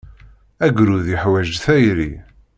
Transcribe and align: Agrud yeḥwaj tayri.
Agrud 0.65 1.05
yeḥwaj 1.11 1.49
tayri. 1.63 2.11